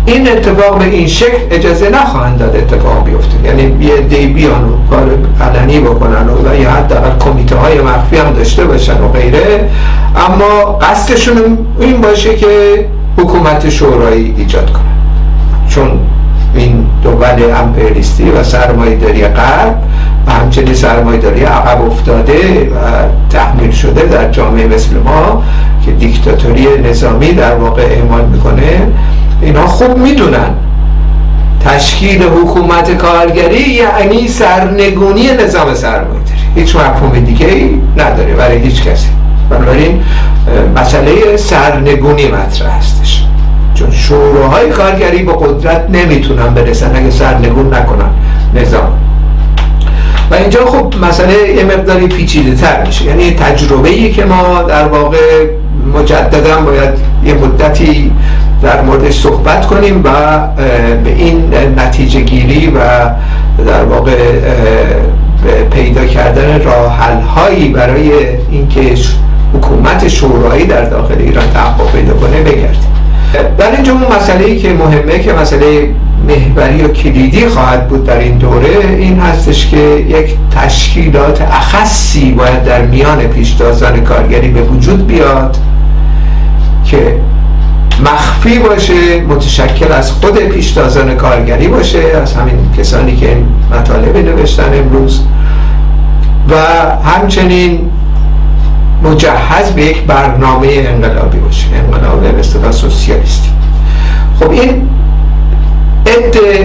این 0.06 0.32
اتفاق 0.32 0.80
به 0.80 0.86
این 0.86 1.08
شکل 1.08 1.38
اجازه 1.52 1.90
نخواهند 1.90 2.40
داد 2.40 2.56
اتفاق 2.56 3.06
بیفته. 3.06 3.36
یعنی 3.46 3.86
یه 3.86 4.02
دی 4.02 4.28
بیان 4.28 4.64
و 4.64 4.90
کار 4.90 5.10
علنی 5.42 5.80
بکنن 5.80 6.30
و 6.30 6.62
یا 6.62 6.72
حداقل 6.72 7.18
کمیته 7.20 7.56
های 7.56 7.82
مخفی 7.82 8.18
هم 8.18 8.34
داشته 8.34 8.66
باشن 8.66 9.02
و 9.02 9.08
غیره. 9.08 9.70
اما 10.16 10.78
قصدشون 10.78 11.58
این 11.80 12.02
باشه 12.02 12.36
که 12.36 12.86
حکومت 13.18 13.70
شورایی 13.70 14.36
ایجاد 14.38 14.72
کنن 14.72 14.84
چون 15.70 16.00
این 16.56 16.86
دول 17.04 17.52
امپریالیستی 17.56 18.32
و 18.32 18.44
سرمایه‌داری 18.44 19.22
غرب 19.28 19.82
و 20.28 20.32
همچنین 20.32 20.74
سرمایه‌داری 20.74 21.44
عقب 21.44 21.82
افتاده 21.82 22.70
و 22.70 22.78
تحمیل 23.30 23.72
شده 23.72 24.02
در 24.02 24.32
جامعه 24.32 24.68
مثل 24.68 24.96
ما 25.06 25.44
که 25.86 25.92
دیکتاتوری 25.92 26.68
نظامی 26.90 27.32
در 27.32 27.56
واقع 27.56 27.82
اعمال 27.82 28.26
می‌کنه 28.26 28.88
اینا 29.42 29.68
خوب 29.68 29.98
می‌دونن. 29.98 30.50
تشکیل 31.66 32.24
حکومت 32.24 32.98
کارگری 32.98 33.70
یعنی 33.70 34.28
سرنگونی 34.28 35.32
نظام 35.32 35.74
سرمایه‌داری. 35.74 36.40
هیچ 36.56 36.76
مفهوم 36.76 37.20
دیگه 37.20 37.48
ای 37.48 37.70
نداره 37.98 38.34
برای 38.34 38.58
هیچ 38.58 38.84
کسی. 38.84 39.08
بنابراین 39.50 40.04
مسئله 40.76 41.38
سرنگونی 41.38 42.28
مطرح 42.28 42.78
هستش. 42.78 43.24
چون 43.76 43.92
شوراهای 43.92 44.70
کارگری 44.70 45.24
با 45.24 45.34
قدرت 45.34 45.90
نمی‌تونن 45.90 46.54
برسن 46.54 46.96
اگه 46.96 47.12
سرنگون 47.12 47.74
نکنن 47.74 48.10
نظام. 48.56 49.00
و 50.32 50.36
اینجا 50.36 50.66
خب 50.66 50.94
مسئله 51.02 51.34
یه 51.56 51.64
مقداری 51.64 52.08
پیچیده 52.08 52.56
تر 52.56 52.86
میشه. 52.86 53.06
یعنی 53.06 53.32
تجربه 53.32 53.90
ای 53.90 54.12
که 54.12 54.26
ما 54.26 54.64
در 54.64 54.88
واقع 54.88 55.18
مجددا 55.94 56.62
باید 56.62 56.90
یه 57.26 57.34
مدتی 57.34 58.12
در 58.62 58.82
موردش 58.82 59.20
صحبت 59.20 59.66
کنیم 59.66 60.02
و 60.04 60.10
به 61.04 61.10
این 61.16 61.54
نتیجه 61.78 62.22
گیری 62.22 62.68
و 62.68 62.80
در 63.66 63.84
واقع 63.84 64.18
پیدا 65.72 66.06
کردن 66.06 66.64
راه 66.64 66.98
هایی 67.36 67.70
برای 67.70 68.12
اینکه 68.52 68.96
حکومت 69.54 70.08
شورایی 70.08 70.66
در 70.66 70.86
داخل 70.86 71.16
ایران 71.20 71.46
تحقق 71.54 71.92
پیدا 71.92 72.14
کنه 72.14 72.42
بگردیم. 72.42 72.94
در 73.58 73.72
اینجا 73.72 73.92
اون 73.92 74.16
مسئله 74.16 74.46
ای 74.46 74.58
که 74.58 74.74
مهمه 74.74 75.20
که 75.20 75.34
مسئله 75.34 75.90
محوری 76.28 76.82
و 76.84 76.88
کلیدی 76.88 77.48
خواهد 77.48 77.88
بود 77.88 78.06
در 78.06 78.20
این 78.20 78.38
دوره 78.38 78.70
این 79.00 79.20
هستش 79.20 79.68
که 79.68 79.78
یک 80.08 80.36
تشکیلات 80.56 81.42
اخصی 81.42 82.32
باید 82.32 82.64
در 82.64 82.82
میان 82.82 83.18
پیشتازان 83.18 84.02
کارگری 84.02 84.48
به 84.48 84.62
وجود 84.62 85.08
بیاد 85.08 85.58
که 86.94 87.16
مخفی 88.06 88.60
باشه 88.60 89.22
متشکل 89.22 89.92
از 89.92 90.12
خود 90.12 90.38
پیشتازان 90.38 91.16
کارگری 91.16 91.68
باشه 91.68 92.00
از 92.22 92.34
همین 92.34 92.56
کسانی 92.78 93.16
که 93.16 93.30
این 93.30 93.46
مطالب 93.72 94.18
نوشتن 94.18 94.74
امروز. 94.74 95.22
و 96.50 96.56
همچنین 97.06 97.92
مجهز 99.04 99.72
به 99.76 99.82
یک 99.82 100.02
برنامه 100.02 100.68
انقلابی 100.68 101.38
باشه 101.38 101.68
انقلاب 101.76 102.22
به 102.62 102.72
سوسیالیستی. 102.72 103.50
خب 104.40 104.52
این 104.52 104.90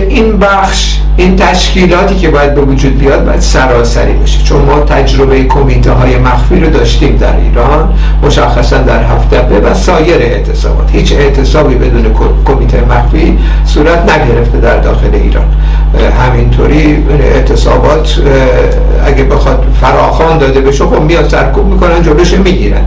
این 0.09 0.39
بخش 0.39 0.99
این 1.17 1.37
تشکیلاتی 1.37 2.17
که 2.17 2.29
باید 2.29 2.55
به 2.55 2.61
وجود 2.61 2.99
بیاد 2.99 3.25
باید 3.25 3.41
سراسری 3.41 4.13
باشه. 4.13 4.43
چون 4.43 4.63
ما 4.63 4.81
تجربه 4.81 5.45
کمیته 5.45 5.93
های 5.93 6.17
مخفی 6.17 6.61
رو 6.61 6.71
داشتیم 6.71 7.17
در 7.17 7.37
ایران 7.37 7.95
مشخصا 8.23 8.79
در 8.79 9.03
هفته 9.03 9.41
و 9.41 9.75
سایر 9.75 10.23
اعتصابات. 10.23 10.91
هیچ 10.93 11.13
اعتصابی 11.13 11.75
بدون 11.75 12.15
کمیته 12.45 12.85
مخفی 12.85 13.39
صورت 13.67 14.03
نگرفته 14.03 14.61
در 14.61 14.77
داخل 14.77 15.15
ایران. 15.15 15.47
همینطوری 16.21 17.05
اعتصابات 17.35 18.19
اگه 19.07 19.25
بخواد 19.25 19.67
فراخان 19.81 20.39
داده 20.39 20.61
بشه 20.61 20.85
خب 20.85 21.01
میاد 21.01 21.29
سرکوب 21.29 21.67
می‌کنن 21.67 22.03
جلوش 22.03 22.33
می‌گیرن 22.33 22.83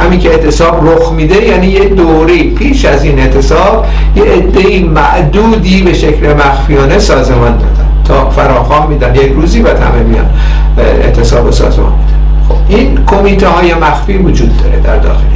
همین 0.00 0.20
که 0.20 0.30
اعتصاب 0.30 0.88
رخ 0.88 1.12
میده 1.12 1.44
یعنی 1.44 1.66
یه 1.66 1.84
دوره 1.84 2.42
پیش 2.42 2.84
از 2.84 3.04
این 3.04 3.18
اعتصاب 3.18 3.86
یه 4.16 4.24
عده 4.24 4.84
معدودی 4.84 5.82
به 5.82 5.92
شکل 5.92 6.34
مخفیانه 6.34 6.98
سازمان 6.98 7.52
دادن 7.52 7.88
تا 8.04 8.30
فراخوان 8.30 8.86
میدن. 8.88 9.14
یک 9.14 9.32
روزی 9.32 9.62
و 9.62 9.68
همه 9.68 10.02
میان 10.02 10.30
اعتصاب 10.78 11.50
سازمان 11.50 11.92
میدن 11.92 12.18
خب 12.48 12.56
این 12.68 12.98
کمیته 13.06 13.48
های 13.48 13.74
مخفی 13.74 14.16
وجود 14.16 14.62
داره 14.62 14.80
در 14.80 14.96
داخل 14.96 15.34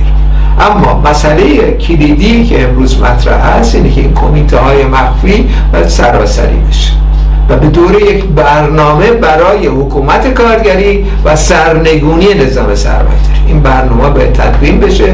اما 0.61 1.01
مسئله 1.11 1.73
کلیدی 1.73 2.45
که 2.45 2.63
امروز 2.63 3.01
مطرح 3.01 3.59
هست 3.59 3.75
اینه 3.75 3.91
که 3.91 4.01
این 4.01 4.15
کمیته 4.15 4.59
های 4.59 4.85
مخفی 4.85 5.49
باید 5.73 5.89
سراسری 5.89 6.57
بشه. 6.69 6.93
و 7.49 7.57
به 7.57 7.67
دور 7.67 8.03
یک 8.03 8.25
برنامه 8.25 9.11
برای 9.11 9.67
حکومت 9.67 10.35
کارگری 10.35 11.07
و 11.25 11.37
سرنگونی 11.37 12.35
نظام 12.35 12.75
سرمایه‌داری. 12.75 13.38
این 13.49 13.61
برنامه 13.61 14.11
باید 14.11 14.33
تدوین 14.33 14.81
بشه. 14.81 15.13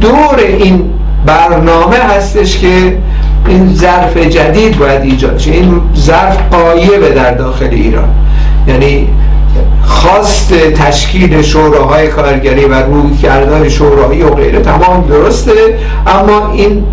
دور 0.00 0.38
این 0.38 0.90
برنامه 1.26 1.96
هستش 1.96 2.58
که 2.58 2.98
این 3.48 3.74
ظرف 3.74 4.16
جدید 4.16 4.78
باید 4.78 5.02
ایجاد 5.02 5.38
شه. 5.38 5.50
این 5.50 5.80
ظرف 5.96 6.38
قایبه 6.50 7.08
در 7.08 7.34
داخل 7.34 7.68
ایران. 7.70 8.08
یعنی 8.68 9.08
خواست 9.82 10.54
تشکیل 10.54 11.42
شوراهای 11.42 12.08
کارگری 12.08 12.64
و 12.64 12.74
روی 12.74 13.16
کردن 13.16 13.68
شورایی 13.68 14.22
و 14.22 14.30
غیره 14.30 14.60
تمام 14.60 15.06
درسته 15.08 15.52
اما 16.06 16.52
این 16.52 16.84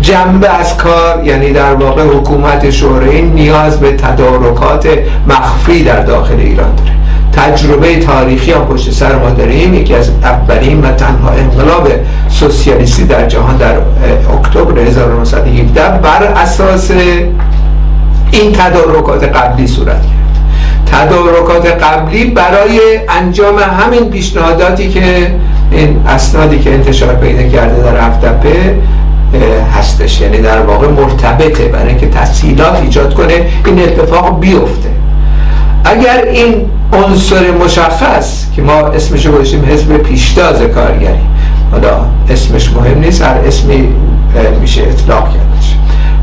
جنبه 0.00 0.48
از 0.48 0.76
کار 0.76 1.24
یعنی 1.24 1.52
در 1.52 1.74
واقع 1.74 2.02
حکومت 2.02 2.70
شورایی 2.70 3.22
نیاز 3.22 3.80
به 3.80 3.92
تدارکات 3.92 4.88
مخفی 5.28 5.84
در 5.84 6.00
داخل 6.00 6.38
ایران 6.38 6.74
داره. 6.74 6.90
تجربه 7.36 7.98
تاریخی 7.98 8.52
هم 8.52 8.64
پشت 8.64 8.90
سر 8.90 9.18
ما 9.18 9.30
داریم. 9.30 9.74
یکی 9.74 9.94
از 9.94 10.10
اولین 10.22 10.80
و 10.80 10.92
تنها 10.92 11.30
انقلاب 11.30 11.88
سوسیالیستی 12.28 13.04
در 13.04 13.26
جهان 13.26 13.56
در 13.56 13.74
اکتبر 14.38 14.80
1917 14.80 15.82
بر 15.98 16.22
اساس 16.22 16.90
این 18.30 18.52
تدارکات 18.52 19.24
قبلی 19.24 19.66
صورت 19.66 20.02
گرفت. 20.02 20.16
تدارکات 20.92 21.66
قبلی 21.66 22.24
برای 22.24 22.80
انجام 23.08 23.58
همین 23.58 24.10
پیشنهاداتی 24.10 24.88
که 24.88 25.30
این 25.70 26.00
اسنادی 26.08 26.58
که 26.58 26.74
انتشار 26.74 27.14
پیدا 27.14 27.42
کرده 27.42 27.82
در 27.82 28.00
هفتپه 28.00 28.74
هستش. 29.78 30.20
یعنی 30.20 30.38
در 30.38 30.60
واقع 30.60 30.88
مرتبطه 30.88 31.68
برای 31.68 31.88
اینکه 31.88 32.08
تسهیلات 32.08 32.80
ایجاد 32.82 33.14
کنه 33.14 33.46
این 33.66 33.82
اتفاق 33.82 34.40
بیفته. 34.40 34.88
اگر 35.86 36.24
این 36.24 36.70
عنصر 36.92 37.50
مشخص 37.50 38.46
که 38.56 38.62
ما 38.62 38.72
اسمشو 38.72 39.32
گذاشتیم 39.32 39.64
حزب 39.64 39.96
پیشتاز 39.96 40.62
کارگری 40.62 41.26
حالا 41.70 42.06
اسمش 42.30 42.72
مهم 42.72 42.98
نیست 42.98 43.22
هر 43.22 43.36
اسمی 43.46 43.88
میشه 44.60 44.82
اطلاق 44.82 45.24
کردش 45.24 45.55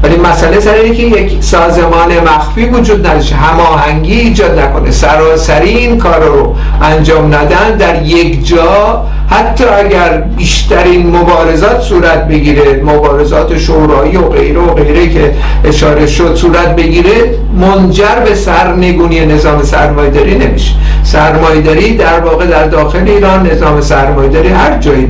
ولی 0.03 0.15
مسئله 0.15 0.59
سر 0.59 0.73
اینه 0.73 0.95
که 0.95 1.03
یک 1.03 1.43
سازمان 1.43 2.19
مخفی 2.25 2.65
وجود 2.65 3.07
نداشته 3.07 3.35
هماهنگی 3.35 4.19
ایجاد 4.19 4.59
نکنه. 4.59 4.91
سراسری 4.91 5.69
این 5.69 5.97
کار 5.97 6.23
رو 6.23 6.55
انجام 6.81 7.33
ندن 7.33 7.77
در 7.77 8.03
یک 8.03 8.47
جا. 8.47 9.05
حتی 9.29 9.63
اگر 9.63 10.17
بیشترین 10.17 11.15
مبارزات 11.15 11.81
صورت 11.81 12.27
بگیره 12.27 12.81
مبارزات 12.83 13.57
شورایی 13.57 14.17
و 14.17 14.29
غیره 14.29 14.59
و 14.59 14.73
غیره 14.73 15.09
که 15.09 15.33
اشاره 15.63 16.07
شد 16.07 16.35
صورت 16.35 16.75
بگیره 16.75 17.39
منجر 17.59 18.15
به 18.25 18.35
سرنگونی 18.35 19.25
نظام 19.25 19.63
سرمایداری 19.63 20.35
نمیشه. 20.35 20.71
سرمایداری 21.13 21.97
در 21.97 22.19
واقع 22.19 22.45
در 22.45 22.67
داخل 22.67 23.07
ایران 23.07 23.47
نظام 23.47 23.81
سرمایداری 23.81 24.49
هر 24.49 24.77
جای 24.77 25.05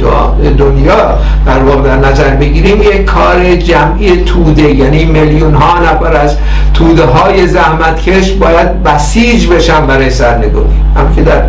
دنیا 0.58 1.18
در 1.46 1.60
واقع 1.60 1.82
در 1.82 1.96
نظر 1.96 2.30
بگیریم 2.30 2.82
یک 2.82 3.06
کار 3.06 3.56
جمعی 3.56 4.24
توده 4.24 4.62
یعنی 4.62 5.06
میلیون 5.06 5.54
ها 5.54 5.80
نفر 5.80 6.13
از 6.18 6.38
توده 6.74 7.06
های 7.06 7.48
زحمتکش 7.48 8.32
باید 8.32 8.84
بسیج 8.84 9.48
بشن 9.48 9.88
برای 9.88 10.10
سرنگونی. 10.10 10.76
هم 10.96 11.16
که 11.16 11.22
در 11.22 11.42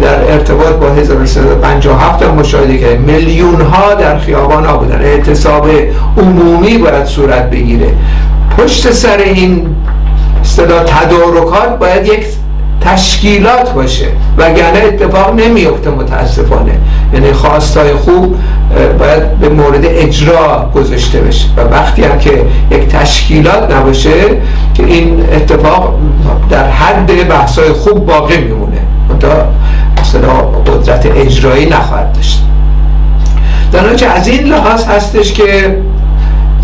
در 0.00 0.32
ارتباط 0.32 0.72
با 0.74 0.88
1357 0.88 2.22
هم 2.22 2.34
مشاهده 2.34 2.78
که 2.78 2.98
میلیون 3.06 3.60
ها 3.60 3.94
در 3.94 4.18
خیابان 4.18 4.64
ها 4.64 4.76
بودن. 4.76 5.00
اعتصاب 5.02 5.68
عمومی 6.18 6.78
باید 6.78 7.04
صورت 7.04 7.50
بگیره. 7.50 7.88
پشت 8.58 8.92
سر 8.92 9.16
این 9.18 9.66
اصطلاح 10.40 10.82
تدارکات 10.82 11.78
باید 11.78 12.06
یک 12.06 12.26
تشکیلات 12.84 13.72
باشه 13.72 14.06
وگرنه 14.38 14.78
اتفاق 14.78 15.34
نمیفته 15.34 15.90
متاسفانه. 15.90 16.72
یعنی 17.14 17.32
خواستای 17.32 17.92
خوب 17.94 18.36
باید 18.98 19.38
به 19.38 19.48
مورد 19.48 19.84
اجرا 19.84 20.70
گذاشته 20.74 21.20
بشه. 21.20 21.48
و 21.56 21.60
وقتی 21.60 22.02
هم 22.02 22.18
که 22.18 22.44
یک 22.70 22.88
تشکیلات 22.88 23.72
نباشه 23.72 24.12
که 24.74 24.84
این 24.84 25.24
اتفاق 25.32 25.94
در 26.50 26.68
حد 26.70 27.28
بحثای 27.28 27.72
خوب 27.72 28.06
باقی 28.06 28.38
میمونه. 28.38 28.78
تا 29.20 29.28
مثلا 30.00 30.32
قدرت 30.66 31.06
اجرایی 31.06 31.66
نخواهد 31.66 32.12
داشت. 32.12 32.42
در 33.72 34.16
از 34.16 34.28
این 34.28 34.42
لحاظ 34.42 34.84
هستش 34.84 35.32
که 35.32 35.76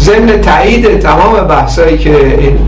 ضمن 0.01 0.41
تایید 0.41 0.99
تمام 0.99 1.47
بحثایی 1.49 1.99
که 1.99 2.39
این 2.39 2.59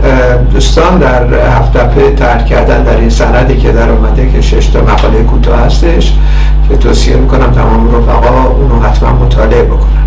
دوستان 0.53 0.97
در 0.97 1.23
هفته 1.33 2.11
ترک 2.17 2.45
کردن 2.45 2.83
در 2.83 2.97
این 2.97 3.09
سندی 3.09 3.57
که 3.57 3.71
در 3.71 3.89
اومده 3.89 4.29
که 4.29 4.41
شش 4.41 4.67
تا 4.67 4.81
مقاله 4.81 5.23
کوتاه 5.23 5.59
هستش 5.59 6.13
که 6.69 6.77
توصیه 6.77 7.15
می‌کنم 7.15 7.51
تمام 7.51 7.95
رفقا 7.95 8.43
اونو 8.43 8.79
حتما 8.79 9.09
مطالعه 9.25 9.63
بکنن. 9.63 10.01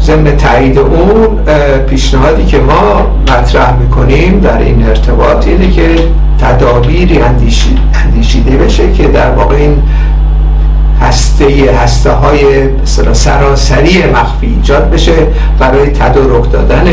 ضمن 0.00 0.36
تایید 0.36 0.78
اون 0.78 1.38
پیشنهادی 1.86 2.44
که 2.44 2.58
ما 2.58 3.06
مطرح 3.22 3.76
می‌کنیم 3.80 4.40
در 4.40 4.58
این 4.58 4.86
ارتباط 4.86 5.46
اینه 5.46 5.70
که 5.70 5.88
تدابیری 6.40 7.20
اندیشیده 8.04 8.56
بشه 8.56 8.92
که 8.92 9.08
در 9.08 9.30
واقع 9.30 9.54
این 9.54 9.82
هسته 11.02 11.46
هسته 11.82 12.10
های 12.12 12.68
سراسری 13.12 14.06
مخفی 14.14 14.46
ایجاد 14.46 14.90
بشه 14.90 15.12
برای 15.58 15.86
تدارک 15.90 16.52
دادن 16.52 16.86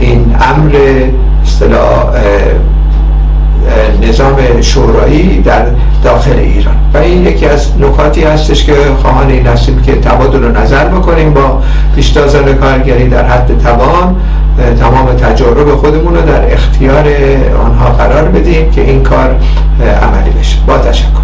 این 0.00 0.36
امر 0.40 0.72
نظام 4.02 4.36
شورایی 4.60 5.42
در 5.42 5.66
داخل 6.04 6.38
ایران. 6.38 6.74
و 6.94 6.98
این 6.98 7.26
یکی 7.26 7.46
از 7.46 7.80
نکاتی 7.80 8.24
هستش 8.24 8.64
که 8.64 8.74
خواهان 9.02 9.30
این 9.30 9.46
هستیم 9.46 9.82
که 9.82 9.94
تبادل 9.94 10.50
نظر 10.50 10.84
بکنیم 10.84 11.34
با 11.34 11.62
پیشتازان 11.94 12.54
کارگری 12.54 13.08
در 13.08 13.24
حد 13.24 13.58
توان 13.62 14.16
تمام 14.80 15.12
تجارب 15.12 15.74
خودمون 15.76 16.14
رو 16.14 16.22
در 16.22 16.52
اختیار 16.52 17.04
آنها 17.64 17.90
قرار 17.90 18.28
بدیم 18.28 18.70
که 18.70 18.80
این 18.80 19.02
کار 19.02 19.36
عملی 20.02 20.30
بشه. 20.30 20.56
با 20.66 20.78
تشکر. 20.78 21.23